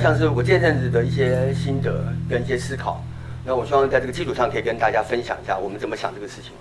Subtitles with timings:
[0.00, 3.02] 像是，我这阵子的一些心得跟一些思考。
[3.44, 6.52] 那我希望在这个基础上可以跟大家分享一下我们怎么想这个事情。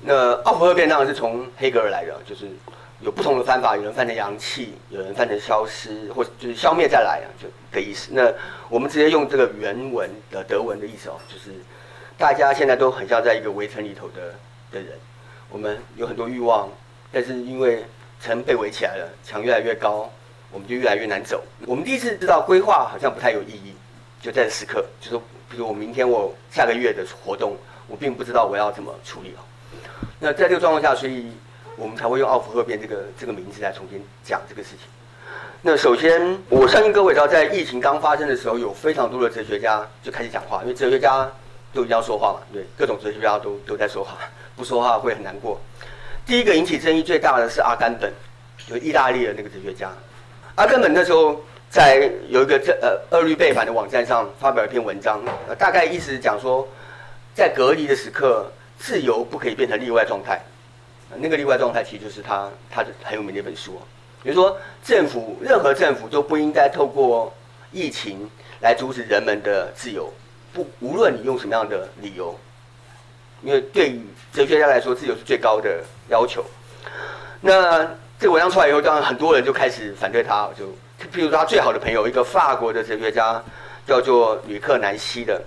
[0.00, 2.48] 那奥福赫变当是从黑格尔来的，就是
[3.00, 8.10] 有不同的翻法，有人翻成阳气，有人翻成消失，或就是消灭再来啊，就的意思。
[8.12, 8.32] 那
[8.68, 11.50] 我们直接用这个原文的德文的意思哦，就是
[12.18, 14.34] 大家现在都很像在一个围城里头的
[14.72, 14.88] 的人，
[15.50, 16.68] 我们有很多欲望，
[17.12, 17.84] 但是因为
[18.20, 20.10] 城被围起来了，墙越来越高，
[20.54, 21.42] 我们就越来越难走。
[21.66, 23.74] 我们第一次知道规划好像不太有意义，
[24.22, 25.16] 就在时刻，就是
[25.50, 27.56] 比如我明天我下个月的活动，
[27.88, 29.42] 我并不知道我要怎么处理哦。
[30.20, 31.32] 那在这个状况下，所以
[31.76, 34.86] 我们才会用奥福赫变这个这个名字来重新讲这个事情。
[35.60, 41.28] 那首先，我相信各位知道，在疫情刚发生的时候，有非常多的哲学家就开始讲话，因为哲学家
[41.72, 44.16] 都一定要说话嘛，对，各种哲学家都都在说话，
[44.54, 45.60] 不说话会很难过。
[46.24, 48.12] 第一个引起争议最大的是阿甘本，
[48.68, 49.90] 就意大利的那个哲学家。
[50.56, 56.66] 阿根本那时候在有一个这呃二律背反的网站上发表一篇文章，呃，大概意思讲说，
[57.34, 58.50] 在隔离的时刻。
[58.76, 60.38] 自由不可以变成例外状态，
[61.16, 63.80] 那个例外状态其实就是他他的很有名的一本书，
[64.22, 67.32] 比如说政府任何政府都不应该透过
[67.70, 68.28] 疫情
[68.60, 70.12] 来阻止人们的自由，
[70.52, 72.36] 不无论你用什么样的理由，
[73.42, 76.44] 因为对于哲学家来说，自由是最高的要求。
[77.40, 77.88] 那
[78.24, 80.64] 这个文章出来以后，当然很多人就开始反对他，就
[81.12, 83.38] 譬如说他最好的朋友一个法国的哲学家
[83.86, 85.38] 叫做吕克南希的，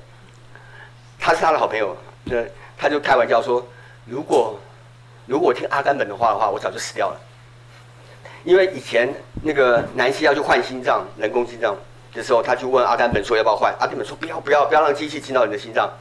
[1.17, 2.35] 他是他的好朋友，那。
[2.77, 3.67] 他就开玩笑说
[4.05, 4.59] ：“如果
[5.25, 7.19] 如果我听阿甘本的话的话，我早就死掉了。
[8.43, 9.11] 因为以前
[9.41, 11.75] 那个南希要去换心脏，人工心脏
[12.13, 13.73] 的时候，他就问阿甘本说要不要换。
[13.79, 15.91] 阿甘本说不要不要不要让机器进到你的心脏。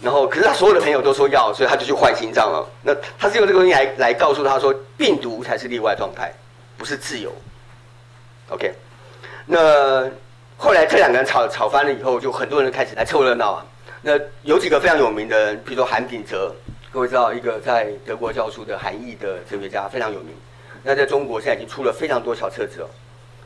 [0.00, 2.64] 然后可是他所有的朋友都说要，所以他就去换心脏了。
[2.82, 6.32] 那他是用这个东西来来告诉他说，病毒才是例外状态，
[6.76, 7.32] 不是自由。
[8.50, 8.72] OK，
[9.44, 10.08] 那
[10.56, 13.66] 后来这两个人吵吵翻了以后，就很多人开始来凑热闹啊。”
[14.00, 16.54] 那有几个非常有名的人，比如说韩炳哲，
[16.92, 20.32] 各位知道一个在德国教书的韩裔的哲学家非常有名。
[20.84, 22.88] 那在中国现在已经出了非常多小册子了。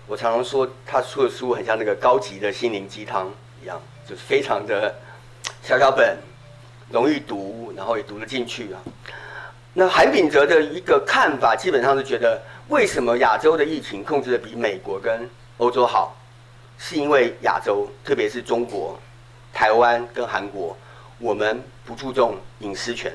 [0.06, 3.32] 我常常说他出的书很像那个高级的心灵鸡汤
[3.62, 4.94] 一样，就是非常的
[5.64, 6.18] 小小本，
[6.90, 8.80] 容易读，然后也读得进去啊。
[9.74, 15.28] 那韩炳哲的一个看法基本上是觉得，为什么亚洲的疫情控制得比美国跟
[15.58, 16.16] 欧洲好，
[16.78, 18.98] 是因为亚洲，特别是中国。
[19.54, 20.74] 台湾跟韩国，
[21.18, 23.12] 我们不注重隐私权，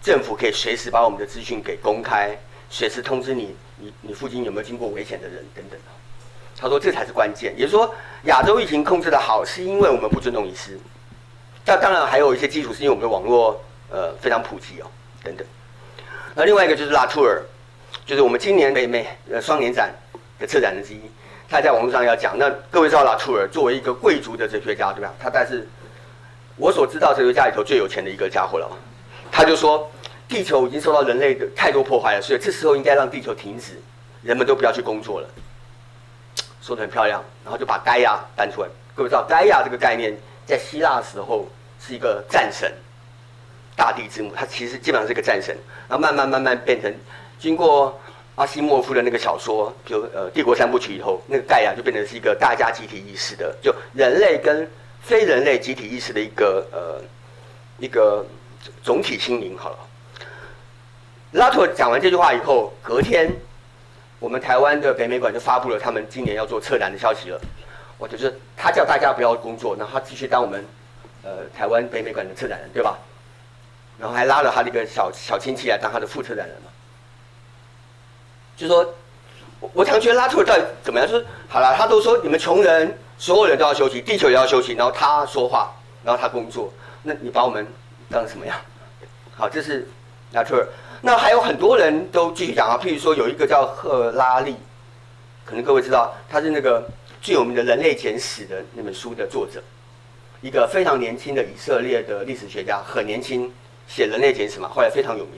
[0.00, 2.38] 政府可以随时把我们的资讯给公开，
[2.70, 5.78] 随时通知你，你你附近有没有经过危险的人等等。
[6.56, 10.78] 他说这才是关键，也就是说亚洲疫情控制的好，是因为我们不尊重隐私。
[11.64, 14.86] 那当然还有一些基础，是因为我们的网络呃非常普及哦
[15.22, 15.46] 等等。
[16.34, 17.42] 那另外一个就是拉图尔，
[18.06, 19.92] 就是我们今年北美呃双年展
[20.38, 21.00] 的策展人之一。
[21.48, 25.12] 他在网络上要讲，那各位知道拉图尔作为一个贵族的哲学家，对吧？
[25.20, 25.68] 他但是
[26.56, 28.66] 我所知道哲学家里头最有钱的一个家伙了。
[29.30, 29.90] 他就说，
[30.26, 33.80] 地球已经受到人类的太多破坏了，所以这时候应该让地球停止，
[34.22, 35.28] 人们都不要去工作了。
[36.62, 38.68] 说得很漂亮，然后就把盖亚搬出来。
[38.94, 41.46] 各位知道，盖亚这个概念在希腊时候
[41.78, 42.72] 是一个战神，
[43.76, 45.54] 大地之母，他其实基本上是一个战神，
[45.88, 46.90] 然后慢慢慢慢变成
[47.38, 47.98] 经过。
[48.34, 54.66] 阿西莫夫的那个小说，就呃《帝国三部曲》以后，那个盖亚就变成是一个大家集体意识的，就人类跟
[55.02, 56.98] 非人类集体意识的一个呃
[57.78, 58.24] 一个
[58.82, 59.54] 总体心灵。
[59.56, 59.76] 好了，
[61.32, 63.30] 拉图尔讲完这句话以后，隔天
[64.22, 67.40] 我们台湾的北美馆就发布了他们今年要做策展的消息了。
[67.98, 70.64] 我就是他叫大家不要工作，然后他继续当我们
[71.24, 72.96] 呃台湾北美馆的策展人，对吧？
[73.98, 76.70] 然后还拉了他的一个小小亲戚来当他的副策展人嘛。
[78.56, 78.94] 就说，
[79.58, 81.08] 我我常觉得拉特尔到底怎么样？
[81.08, 85.72] 就是好了，他都说你们穷人，所有人都要休息，地球也要休息，然后他说话，
[86.04, 86.72] 然后他工作，
[87.02, 87.66] 那你把我们
[88.08, 88.56] 当成什么样？
[89.34, 89.88] 好，这是
[90.30, 90.68] 拉特尔。
[91.04, 94.56] 那还有很多人都继续讲啊，譬如说有一个叫赫拉利，
[95.44, 96.88] 可能各位知道，他是那个
[97.20, 99.60] 最有名的《人类简史》的那本书的作者，
[100.40, 103.52] 一个非常年轻的以色列的历史学家，很年轻，
[103.86, 105.34] 写《人类简史》嘛，后来非常有名。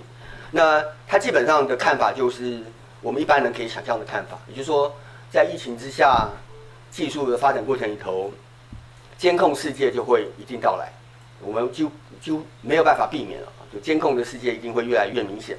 [0.50, 2.62] 那他基本上的看法就是。
[3.04, 4.90] 我们一般人可以想象的看法，也就是说，
[5.30, 6.26] 在疫情之下，
[6.90, 8.32] 技术的发展过程里头，
[9.18, 10.90] 监控世界就会一定到来，
[11.40, 11.90] 我们就
[12.20, 15.56] 就没有办法避免了，就监控的世界一定会越来越明显。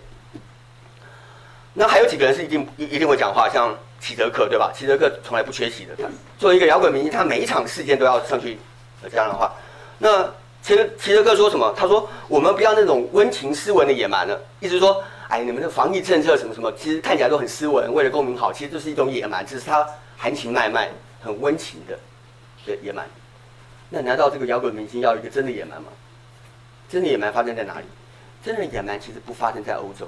[1.73, 4.71] 那还有几个人是一定一一定会讲话，像齐德克对吧？
[4.73, 6.03] 齐德克从来不缺席的，他
[6.37, 8.57] 作为一个摇滚明星，他每一场事件都要上去
[9.03, 9.53] 讲讲话。
[9.97, 10.23] 那
[10.61, 11.73] 齐齐泽克说什么？
[11.77, 19.85] 他说：“我们不要那种温情斯文的野蛮了。”意思说，哎，你们的防疫政策什么什么，其实看起来都很斯文，为了公民好，其实就是一种野蛮，只是他
[20.17, 20.89] 含情脉脉、
[21.21, 21.99] 很温情的
[22.65, 23.05] 的野蛮。
[23.89, 25.89] 那难道这个摇滚明星要一个真的野蛮吗？
[26.89, 27.85] 真的野蛮发生在哪里？
[28.43, 30.07] 真的野蛮其实不发生在欧洲，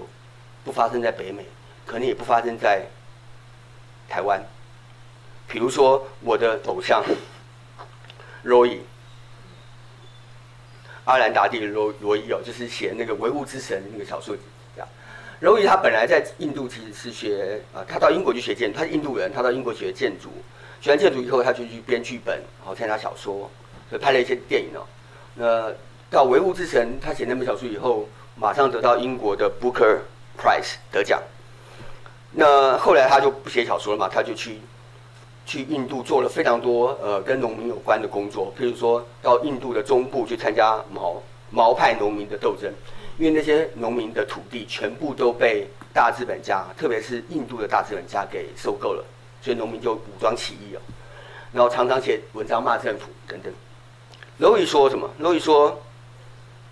[0.64, 1.44] 不发生在北美，
[1.86, 2.86] 可能也不发生在
[4.08, 4.44] 台湾。
[5.48, 7.04] 比如说我的偶像
[8.46, 8.80] ，Roy，
[11.06, 14.36] 阿兰达蒂罗罗伊哦，就是写那个《唯物之神》那个小说
[14.76, 14.88] 这样。
[15.42, 20.30] Roy 他本来在印度其实是学啊，他到英国去学建，他是印度人，他到英国学建筑，
[20.82, 23.50] 学完建筑以后他就去编剧本，然后参加小说，
[23.96, 24.82] 拍了一些电影哦。
[25.36, 25.72] 那
[26.10, 30.00] 到《唯物之神》，他写那本小说以后，马上得到英国的 Booker
[30.36, 31.22] Prize 得奖。
[32.32, 34.60] 那后来他就不写小说了嘛，他就去。
[35.50, 42.70] 去印度做了非常多呃跟农民有关的工作，譬如说到印度的中部去参加毛毛派农民的斗争，
[43.18, 49.02] 因为那些农民的土地全部都被大资本家，特别是印度的大资本家给收购了，
[49.42, 50.82] 所以农民就武装起义了，
[51.54, 53.54] 然后常常写文章骂政府等等。
[54.38, 55.10] 罗伊说什么？
[55.18, 55.82] 罗伊说，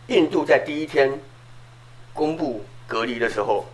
[0.07, 1.19] 印度在第一天
[2.13, 3.65] 公布隔离的时候，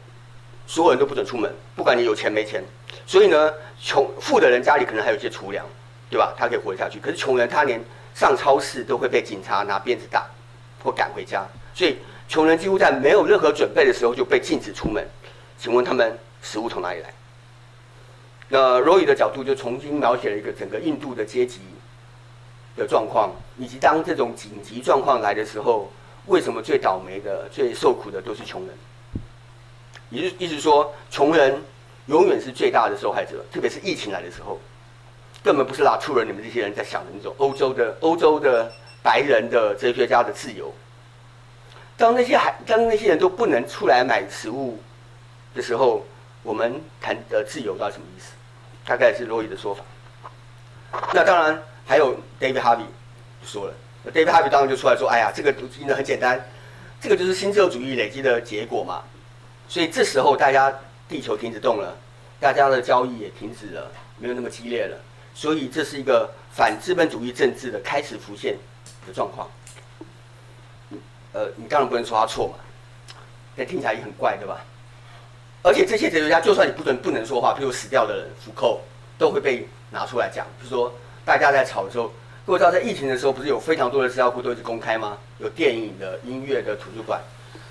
[0.65, 2.63] 所有人都不准出门，不管你有钱没钱。
[3.05, 5.65] 所以呢，穷富的人家里可能还有一些储粮，
[6.09, 6.33] 对吧？
[6.37, 6.99] 他可以活下去。
[6.99, 7.83] 可是穷人他连
[8.15, 10.25] 上超市都会被警察拿鞭子打，
[10.81, 11.45] 或赶回家。
[11.73, 11.97] 所以
[12.29, 15.05] 穷人几乎在没有任何准备的时候就被禁止出门。
[15.57, 17.13] 请问他们食物从哪里来？
[18.47, 21.59] 那罗伊的角度就重新描写了一个整个印度的阶级
[22.75, 25.91] 的状况，以及当这种紧急状况来的时候，
[26.27, 28.75] 为什么最倒霉的、最受苦的都是穷人？
[30.09, 31.61] 也就意思说，穷人。
[32.07, 34.59] 永远是最大的受害者，特别是疫情来的时候，
[35.43, 38.69] 根本不是拉出了你们这些人在想的那种欧洲的欧洲的
[39.03, 40.73] 白人的哲学家的自由。
[41.95, 44.81] 当那些还当那些人都不能出来买食物
[45.53, 46.03] 的时候，
[46.41, 48.31] 我们谈的自由到底什么意思？
[48.83, 49.83] 大概是罗伊的说法。
[51.13, 52.85] 那当然还有 David Harvey
[53.41, 53.73] 就说了
[54.13, 56.41] ，David Harvey 当然就出来说：“哎呀，这个读经的很简单，
[57.01, 59.03] 这个就是新自由主义累积的结果嘛。”
[59.67, 60.73] 所以这时候大家。
[61.09, 61.93] 地球停止动了，
[62.39, 64.97] 大家的交易也停止了，没有那么激烈了，
[65.35, 68.55] 所以这是一个反资本主义政治的开始浮现
[69.05, 69.49] 的状况。
[71.33, 72.53] 呃，你当然不能说他错嘛，
[73.57, 74.61] 但听起来也很怪，对吧？
[75.63, 78.79] 而且这些哲学家，就算你不准不能说话，譬如死掉的人福寇，
[79.17, 80.47] 都会被拿出来讲。
[80.59, 80.93] 就是说，
[81.23, 82.11] 大家在吵的时候，
[82.45, 85.17] 各位知道，在疫情的时候，不是有非常多的资料库都一直公开吗？
[85.39, 87.19] 有电影的、音乐的图书馆。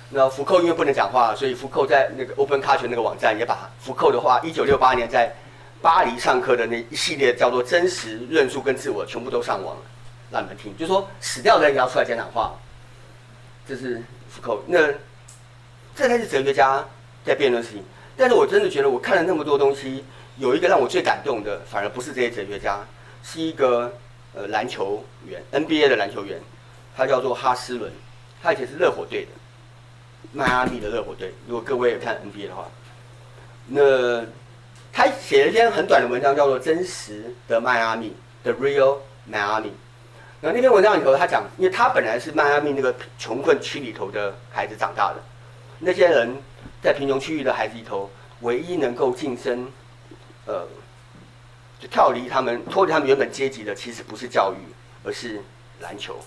[0.09, 5.33] 那福寇因为不能讲话，所以福寇在那个 Open Culture 那个网站也把福寇的话，一九六八年在
[5.81, 9.81] 巴黎上课的那一系列叫做真实论述跟自我，全部都上网了，
[10.31, 10.75] 让你们听。
[10.77, 12.53] 就说死掉的人也要出来讲讲话，
[13.67, 14.61] 这是福寇。
[14.67, 14.79] 那
[15.95, 16.83] 这才是哲学家
[17.25, 17.83] 在辩论事情。
[18.17, 20.03] 但是我真的觉得，我看了那么多东西，
[20.37, 22.79] 有一个让我最感动的，反而不是这些哲学家，
[23.23, 23.91] 是一个
[24.33, 26.39] 呃篮球员，NBA 的篮球员，
[26.95, 27.91] 他叫做哈斯伦，
[28.41, 29.31] 他以前是热火队的。
[30.33, 32.69] 迈阿密的热火队，如果各位有看 NBA 的话，
[33.67, 34.23] 那
[34.93, 38.99] 他写了一篇很短的文章，叫做《真实的迈阿密》（The Real
[39.29, 39.71] Miami）。
[40.39, 45.19] 那那篇文章里头，他讲，因为他本来是迈阿密那个穷困区里头的孩子长大的，
[45.79, 46.33] 那些人
[46.81, 48.09] 在贫穷区域的孩子里头，
[48.41, 49.69] 唯一能够晋升，
[50.45, 50.65] 呃，
[51.81, 54.57] 就跳离他们、脱离他们原本阶级的，其实不是教育，
[55.03, 55.41] 而是
[55.79, 56.17] 篮球。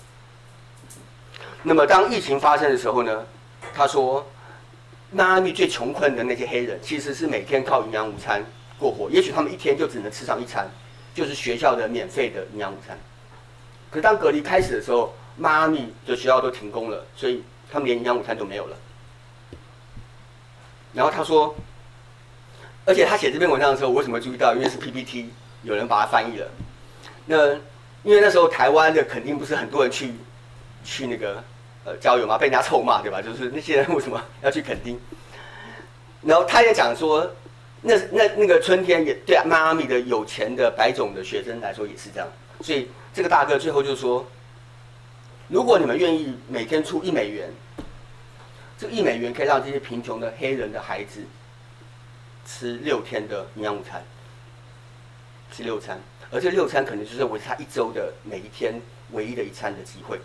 [1.63, 3.25] 那么当疫情发生的时候呢？
[3.73, 4.25] 他说
[5.11, 8.45] ：“迈阿密最穷困的那些黑人，其实是每天靠营养午餐
[8.77, 9.09] 过活。
[9.09, 10.69] 也许他们一天就只能吃上一餐，
[11.13, 12.97] 就是学校的免费的营养午餐。
[13.89, 18.77] 可是当隔离开始的时候，迈阿密的学校都停工了，所以他们连营养午餐都没有了。
[20.93, 21.53] 然后他说，
[22.85, 24.53] 而且他写这篇文章的时候，我为什么注意到？
[24.53, 25.31] 因为是 PPT，
[25.65, 26.47] 有人把它翻译了。
[27.25, 27.53] 那
[28.03, 30.13] 因为那时候台湾的肯定不是很多人去
[30.85, 31.43] 去那个。”
[31.87, 33.21] 呃，郊游嘛，被人家臭骂，对吧？
[33.21, 34.99] 就是那些人为什么要去垦丁？
[36.23, 37.31] 然后他也讲说，
[37.81, 42.27] 那那那个春天也对迈阿密的有钱的白种的学生来说也是这样。
[42.61, 44.25] 所以这个大哥最后就说，
[45.47, 47.53] 如果你们愿意每天出一美元，
[48.79, 51.21] 这一美元可以让这些贫穷的黑人的孩子
[52.47, 54.03] 吃六天的营养午餐，
[55.51, 55.99] 吃六餐，
[56.31, 58.79] 而这六餐可能就是维持他一周的每一天
[59.11, 60.19] 唯一的一餐的机会。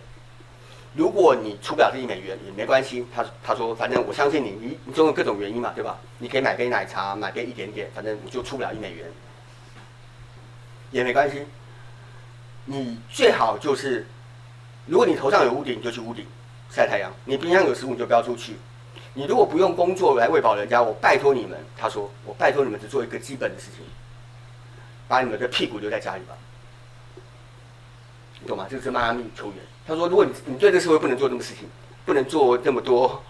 [0.93, 5.97] 如果你出不了这一美元也没关系，他他说反正我相信你，你你总有各种原因嘛，对吧？
[6.19, 9.07] 你可以买杯奶茶，买杯一点点，反正你就出不了一美元，
[10.91, 11.47] 也没关系。
[12.65, 14.07] 你最好就是，
[14.87, 16.27] 如果你头上有屋顶，你就去屋顶
[16.71, 18.57] 晒太阳；你冰箱有食物，你就不要出去。
[19.15, 23.85] 你如果不用工作来喂饱人家，我拜托你们，他说，我拜托你们只做一个基本的事情，
[25.11, 26.37] 把你们的屁股留在家里吧。
[28.39, 28.69] 你懂吗？
[28.71, 31.69] 这个是迈阿密球员，他说，如果你你对这个社会不能做这么事情，
[32.07, 33.21] 不能做这么多，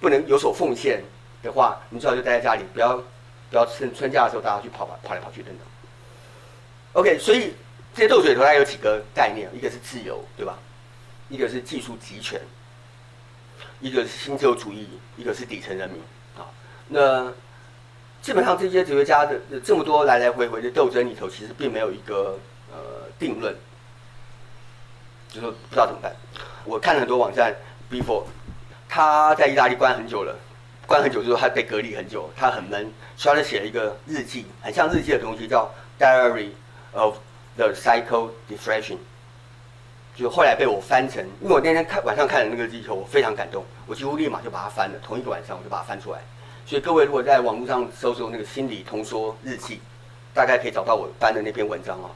[0.00, 1.04] 不能有所奉献
[1.42, 2.96] 的话，你最好就待在家里，不要
[3.50, 5.66] 不要趁春假的时候大家去跑跑跑来跑去等等。
[6.94, 7.52] OK，所以
[7.94, 10.58] 这些斗嘴头它有几个概念，一个是自由，对吧？
[11.28, 12.40] 一个是技术集权，
[13.80, 16.00] 一个是新自由主义，一个是底层人民
[16.38, 16.48] 啊。
[16.88, 17.30] 那
[18.28, 22.38] 基本上这些哲学家的这么多来来回回的斗争里头，其实并没有一个
[22.70, 22.76] 呃
[23.18, 23.56] 定论，
[25.30, 26.14] 就说不知道怎么办。
[26.66, 27.54] 我看了很多网站
[27.90, 28.24] ，Before
[28.86, 30.36] 他在意大利关很久了，
[30.86, 35.66] 关很久之后他被隔离很久，他很闷，所以他就写了一个日记，很像日记的东西，叫
[35.98, 36.50] Diary
[36.92, 37.16] of
[37.56, 38.98] the Psycho Depression。
[40.14, 44.98] 就后来被我翻成，因为我那天看晚上看了那个日记，我非常感动，我几乎立马就把它翻了。
[45.02, 46.18] 同一个晚上我就把它翻出来。
[46.68, 49.80] 所以各位如果在网络上搜索那个心理通说日记，
[50.34, 52.10] 大概可以找到我翻的那篇文章哦。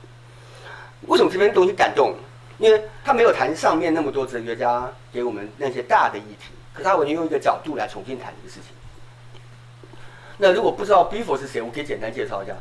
[1.06, 2.14] 为什么这篇东西感动？
[2.59, 9.97] 因为他没有谈上面那么多哲学家给我们那些大的议题，可他完全用一个角度来重新谈这个事情。
[10.37, 12.54] 那如果不知道 b e f o r 是谁，我可以简单介绍一下，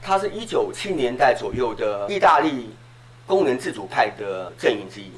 [0.00, 2.70] 他是一九七年代左右的意大利。
[3.26, 5.10] 工人自主派的阵营之一。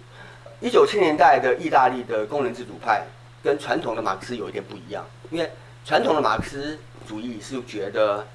[0.61, 3.03] 一九七年代的意大利的工人自主派
[3.43, 5.51] 跟传统的马克思有一点不一样，因为
[5.85, 8.27] 传统的马克思主义是觉得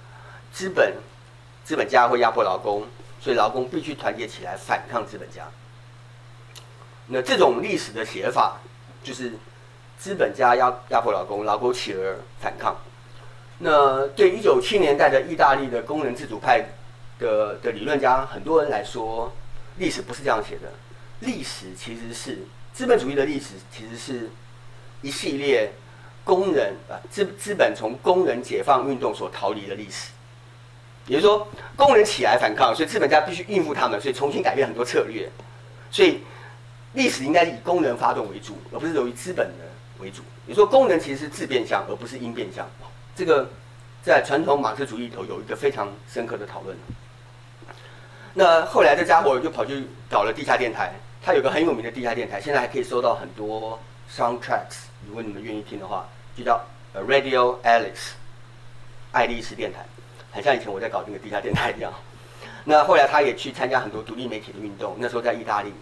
[0.53, 0.96] 资本
[1.63, 2.86] 资本家会压迫劳工，
[3.20, 5.48] 所以劳工必须团结起来反抗资本家。
[7.08, 8.58] 那这种历史的写法
[9.03, 9.34] 就是
[9.98, 12.75] 资本家压压迫劳工，劳工起而反抗。
[13.58, 16.63] 那对一九七年代的意大利的工人自主派
[17.18, 19.32] 的的理论家，很多人来说。
[19.77, 20.70] 历史不是这样写的，
[21.22, 22.39] 历史其实是
[22.74, 24.29] 资本主义的历史，其实是
[25.01, 25.72] 一系列
[26.30, 30.12] 工人啊资资本从工人解放运动所逃离的历史。
[31.08, 35.28] 也就是说，工人起来反抗，所以资本家必须应付他们，所以重新改变很多策略。
[35.90, 36.20] 所以
[36.94, 39.66] 历史应该以工人发动为主，而不是由于资本的
[39.98, 40.22] 为主。
[40.46, 42.70] 也就是说，工人其实是自变相，而不是因变相。
[43.16, 43.50] 这个
[44.04, 46.78] 在传统马克思主义里头有一个非常深刻的讨论。
[48.36, 50.94] 那后来这家伙就跑去搞了地下电台，
[51.24, 53.80] 他有个很有名的地下电台，现在还可以收到很多
[54.16, 54.86] soundtracks。
[55.08, 56.62] 如果你们愿意听的话，就叫
[56.96, 58.14] Radio Alice，
[59.12, 59.86] 爱丽丝电台，
[60.32, 61.94] 很像以前我在搞那个地下电台一样。
[62.66, 65.74] 那后来他也去参加很多独立媒体的运动，那时候在意大利，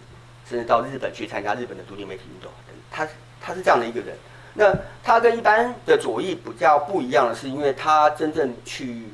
[0.48, 2.50] 甚至到日本去参加日本的独立媒体运动。
[2.90, 3.06] 他
[3.40, 4.16] 他是这样的一个人。
[4.54, 4.74] 那
[5.04, 9.04] 他跟一般的左翼比较不一样的是，因为他真正去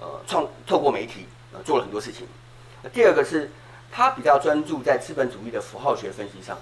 [0.00, 2.26] 呃创透过媒体呃做了很多事情。
[2.92, 3.50] 第二个是，
[3.90, 6.56] 他比较专注在资本主义的符号学分析上，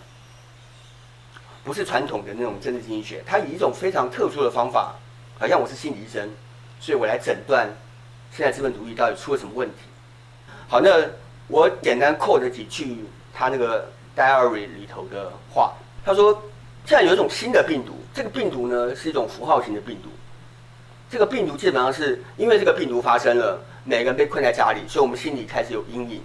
[1.65, 3.23] 不是传统的那种政治经济学。
[3.27, 4.95] 他以一种非常特殊的方法，
[5.39, 6.29] 好像我是心理医生，
[6.81, 7.69] 所以我来诊断
[8.33, 9.77] 现在资本主义到底出了什么问题。
[10.69, 10.91] 好，那
[11.49, 15.73] 我简单 quote 几句他那个 diary 里头的话。
[16.05, 16.33] 他说，
[16.87, 20.09] 现在有一种新的病毒，这个病毒呢是一种符号型的病毒。
[21.11, 23.61] 这个病毒基本上是因为这个病毒发生了。
[23.83, 26.23] 每个人被困在家里，所以我们心里开始有阴影，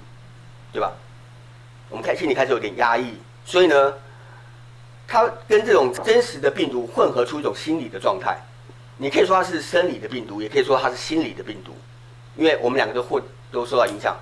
[0.73, 0.91] 对吧？
[1.89, 3.13] 我们开心里开始有点压抑，
[3.45, 3.93] 所以呢，
[5.07, 8.37] 它跟这种真实的病毒混合出一种心理的状态。
[8.97, 11.75] 你可以说它是生理的病毒，也可以说它是心理的病毒，
[12.35, 13.21] 因为我们两个都或
[13.51, 14.15] 都受到影响。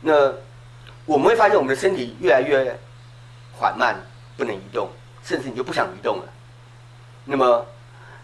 [0.00, 0.32] 那
[1.04, 2.78] 我们会发现我们的身体越来越
[3.52, 3.96] 缓慢，
[4.36, 4.88] 不能移动，
[5.24, 6.24] 甚至你就不想移动了。
[7.24, 7.66] 那么。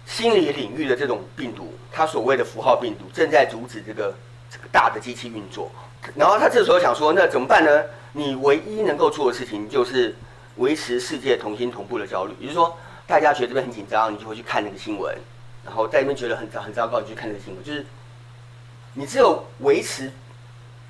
[0.07, 4.15] 心理领域的这种病毒，它所谓的符号病毒，正在阻止这个
[4.51, 5.71] 这个大的机器运作。
[6.15, 7.83] 然后他这时候想说，那怎么办呢？
[8.13, 10.15] 你唯一能够做的事情就是
[10.57, 12.35] 维持世界同心同步的焦虑。
[12.39, 15.15] 也就是说，大家觉得这边很紧张，你就会去看那个新闻；
[15.65, 17.65] 然后在那边觉得很糟很糟糕，你就去看那个新闻。
[17.65, 17.85] 就是
[18.93, 20.11] 你只有维持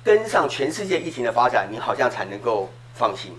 [0.03, 3.37] 跟上全世界疫情的发展，你好像才能够放心。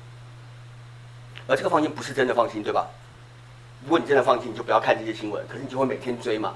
[1.47, 2.87] 而这个放心不是真的放心，对吧？
[3.85, 5.47] 如果你真的放弃，你就不要看这些新闻。
[5.47, 6.54] 可是你就会每天追嘛，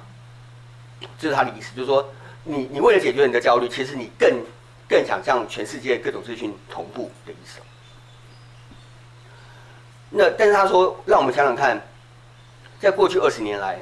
[1.18, 2.08] 这是他的意思，就是说，
[2.42, 4.42] 你你为了解决你的焦虑，其实你更
[4.88, 7.60] 更想向全世界各种资讯同步的意思。
[10.10, 11.80] 那但是他说，让我们想想看，
[12.78, 13.78] 在过去二十年来，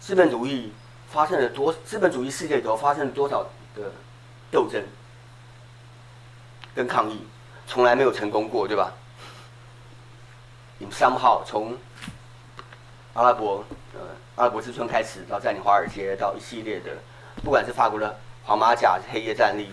[0.00, 0.72] 资本主义
[1.10, 3.42] 发生了多，资本主义世界里头发生了多少
[3.74, 3.90] 的
[4.50, 4.82] 斗争
[6.74, 7.26] 跟抗议，
[7.66, 8.92] 从来没有成功过，对吧？
[10.78, 11.76] 你们三号从。
[13.14, 13.64] 阿拉伯，
[13.94, 14.00] 呃，
[14.34, 16.90] 阿拉伯之春开始，到占领华尔街，到一系列的，
[17.42, 18.14] 不管是法国的
[18.44, 19.70] 黄马甲黑夜战力，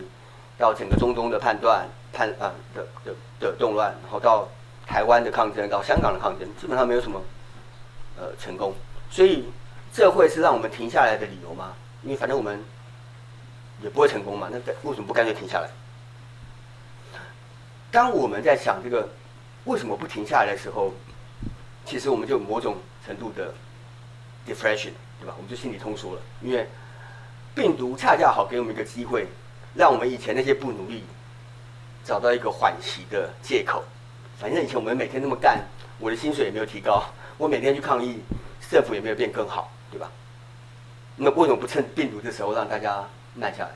[0.57, 4.47] 到整个中东的判断判啊的的的动乱，然后到
[4.85, 7.21] 台湾的抗争，到香港的抗争，基本上没有什么
[8.17, 8.73] 呃成功。
[9.09, 9.45] 所以
[9.93, 11.73] 这会是让我们停下来的理由吗？
[12.01, 12.59] 因为反正我们
[13.81, 15.69] 也不会成功嘛，那为什么不干脆停下来？
[17.91, 19.07] 当我们在想这个
[19.65, 20.93] 为什么不停下来的时候，
[21.85, 23.53] 其实我们就某种程度的
[24.47, 25.33] depression，对吧？
[25.37, 26.67] 我们就心里通缩了，因为
[27.53, 29.27] 病毒恰恰好给我们一个机会，
[29.75, 31.03] 让我们以前那些不努力
[32.03, 33.83] 找到一个缓息的借口。
[34.37, 35.63] 反正以前我们每天那么干，
[35.99, 37.03] 我的薪水也没有提高，
[37.37, 38.19] 我每天去抗议，
[38.69, 40.11] 政府也没有变更好，对吧？
[41.15, 43.71] 那为什么不趁病毒的时候让大家慢下来？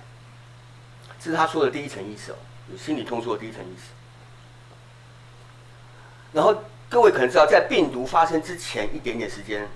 [1.20, 2.36] 这是他说的第一层意思哦，
[2.72, 3.94] 有心理通缩的第一层意思。
[6.34, 6.56] 然后
[6.90, 9.68] 各位可能知道，在病毒发生之前一点点时间，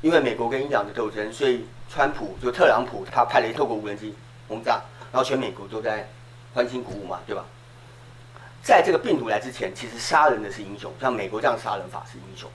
[0.00, 4.14] 因为美国跟伊朗的斗争，所以川普就特朗普他派了一透过无人机
[4.48, 4.82] 轰炸，
[5.12, 6.08] 然后全美国都在
[6.54, 7.44] 欢欣鼓舞嘛，对吧？
[8.62, 12.48] 在这个病毒来之前，其实杀人的是英雄，像美国这样杀人法是英雄。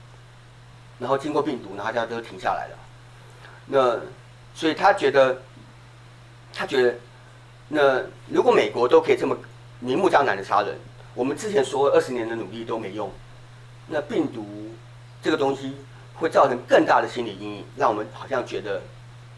[0.98, 2.78] 然后经过病毒，然后大家都停下来了。
[3.66, 4.00] 那
[4.54, 5.40] 所以他觉得，
[6.52, 6.94] 他觉得，
[7.68, 9.36] 那如果美国都可以这么
[9.78, 10.74] 明目张胆的杀人，
[11.14, 13.12] 我们之前说二十年的努力都没用，
[13.86, 14.74] 那病毒
[15.22, 15.76] 这个东西
[16.14, 18.80] 会造成更大的心理阴影，让我们好像觉得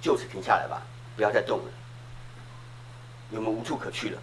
[0.01, 0.81] 就此停下来吧，
[1.17, 1.65] 不要再动了，
[3.33, 4.19] 我们无处可去了。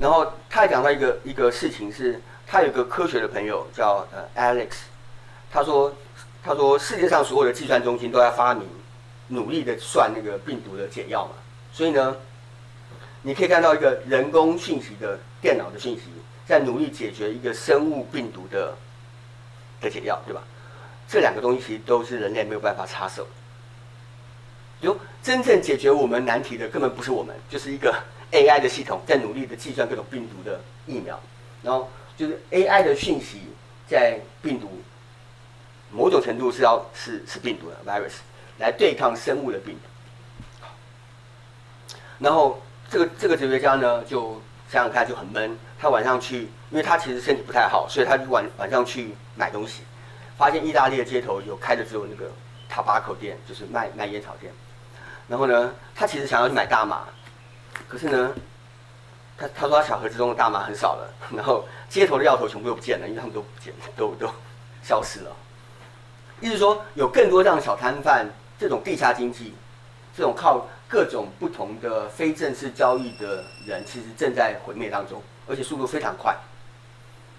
[0.00, 4.70] 然后他还讲到一个一个事情是，他有个科学的朋友叫呃 Alex，
[5.52, 5.94] 他说
[6.42, 8.66] 他说世界上所有的计算中心都在发明
[9.28, 11.32] 努力的算那个病毒的解药嘛，
[11.70, 12.16] 所以呢，
[13.20, 16.04] 你可以看到一个人工讯息的电脑的讯息
[16.46, 18.74] 在努力解决一个生物病毒的
[19.82, 20.42] 的解药，对吧？
[21.06, 23.26] 这两个东西其实都是人类没有办法插手，
[24.80, 27.94] 就真正解决我们难题的根本不是我们，就是一个。
[28.32, 31.18] AI 的系统在努力的计算各种病毒的疫苗，
[31.62, 33.40] 然后就是 AI 的讯息
[33.88, 34.70] 在病毒
[35.90, 38.18] 某种程度是要是是病毒的 virus
[38.58, 39.80] 来对抗生物的病毒。
[42.18, 49.82] 然后这个这个哲学家呢，就想想看就很闷，他晚上去，因为他其实身体不太好，所以他就晚晚上去买东西，
[50.36, 52.30] 发现意大利的街头有开的只有那个
[52.70, 54.52] tobacco 店，就是卖卖烟草店。
[55.26, 57.08] 然后呢，他其实想要去买大麻。
[57.88, 58.34] 可是呢，
[59.36, 64.28] 他他说他小盒子中的大麻很少了， 然后街头的药头全部都不见了，因为他们都不见， 都都
[64.82, 65.30] 消失了。
[66.40, 68.26] 意思说，有更多这样的小摊贩，
[68.58, 69.54] 这种地下经济，
[70.16, 76.34] 这种靠各种不同的非正式交易的人，其实正在毁灭当中，而且速度非常快。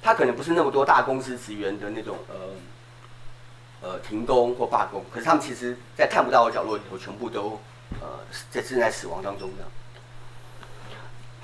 [0.03, 7.59] 他可能不是那么多大公司职员的那种呃呃停工或罢工，可是他们其实，在看不到的角落里头，全部都
[7.99, 8.07] 呃
[8.49, 9.71] 在正在死亡当中这样。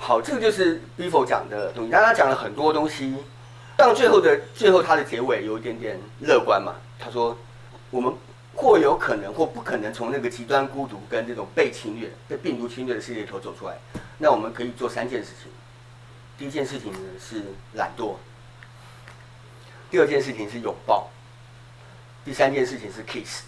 [0.00, 1.90] 好，这个就是 Bifo 讲的东西。
[1.90, 3.14] 刚刚讲了很多东西，
[3.76, 6.74] 但最后的最后，他的结尾有一点点乐观嘛。
[6.98, 7.36] 他说，
[7.90, 8.14] 我们
[8.54, 13.76] 或有可能或不可能从那个极端孤独跟这种被侵略、被病毒侵略的世界里头走出来。
[14.16, 15.50] 那我们可以做三件事情。
[16.38, 17.42] 第一件事情呢是
[17.74, 18.14] 懒惰，
[19.90, 21.08] 第二件事情是拥抱，
[22.24, 23.42] 第三件事情是 kiss。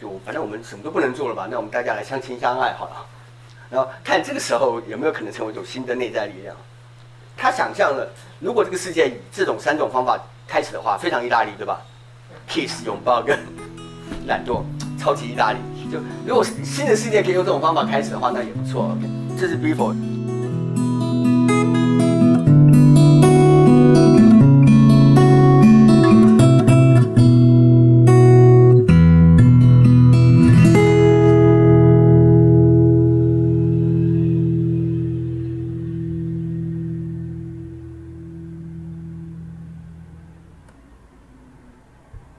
[0.00, 1.48] 就反正我们什么都不能做了吧？
[1.50, 3.06] 那我们大家来相亲相爱好了。
[3.70, 6.54] 然后看这个时候有没有可能成为一种新的内在力量。
[7.36, 11.80] 他想象了，如果这个世界以这种三种方法开始的话，非常意大利，对吧
[12.48, 13.38] ？Kiss 拥抱跟
[14.26, 14.62] 懒惰，
[14.98, 15.58] 超级意大利。
[15.90, 18.84] 就如果新的世界可以用这种方法开始的话，那也不错。
[18.84, 20.13] OK，这是 Before。